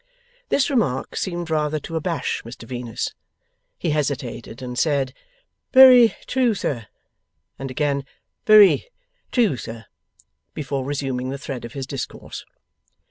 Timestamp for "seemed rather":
1.15-1.79